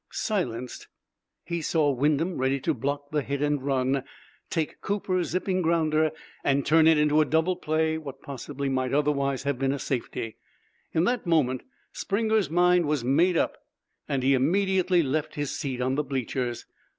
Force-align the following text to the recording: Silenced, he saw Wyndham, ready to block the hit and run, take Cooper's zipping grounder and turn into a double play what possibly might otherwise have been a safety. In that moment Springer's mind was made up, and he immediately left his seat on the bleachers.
Silenced, 0.09 0.87
he 1.45 1.61
saw 1.61 1.91
Wyndham, 1.91 2.39
ready 2.39 2.59
to 2.61 2.73
block 2.73 3.11
the 3.11 3.21
hit 3.21 3.39
and 3.43 3.61
run, 3.61 4.03
take 4.49 4.81
Cooper's 4.81 5.29
zipping 5.29 5.61
grounder 5.61 6.09
and 6.43 6.65
turn 6.65 6.87
into 6.87 7.21
a 7.21 7.25
double 7.25 7.55
play 7.55 7.99
what 7.99 8.23
possibly 8.23 8.67
might 8.67 8.95
otherwise 8.95 9.43
have 9.43 9.59
been 9.59 9.71
a 9.71 9.77
safety. 9.77 10.37
In 10.91 11.03
that 11.03 11.27
moment 11.27 11.61
Springer's 11.91 12.49
mind 12.49 12.87
was 12.87 13.03
made 13.03 13.37
up, 13.37 13.57
and 14.09 14.23
he 14.23 14.33
immediately 14.33 15.03
left 15.03 15.35
his 15.35 15.51
seat 15.51 15.79
on 15.79 15.93
the 15.93 16.03
bleachers. 16.03 16.65